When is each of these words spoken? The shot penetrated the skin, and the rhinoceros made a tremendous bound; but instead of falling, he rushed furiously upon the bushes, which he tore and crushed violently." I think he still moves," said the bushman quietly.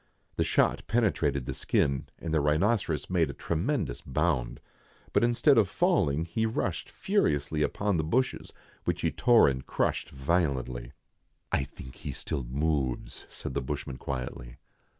The 0.35 0.43
shot 0.43 0.87
penetrated 0.87 1.45
the 1.45 1.53
skin, 1.53 2.07
and 2.17 2.33
the 2.33 2.41
rhinoceros 2.41 3.07
made 3.07 3.29
a 3.29 3.33
tremendous 3.33 4.01
bound; 4.01 4.59
but 5.13 5.23
instead 5.23 5.59
of 5.59 5.69
falling, 5.69 6.25
he 6.25 6.47
rushed 6.47 6.89
furiously 6.89 7.61
upon 7.61 7.97
the 7.97 8.03
bushes, 8.03 8.51
which 8.83 9.01
he 9.01 9.11
tore 9.11 9.47
and 9.47 9.63
crushed 9.63 10.09
violently." 10.09 10.93
I 11.51 11.63
think 11.65 11.97
he 11.97 12.13
still 12.13 12.43
moves," 12.43 13.27
said 13.29 13.53
the 13.53 13.61
bushman 13.61 13.97
quietly. 13.97 14.57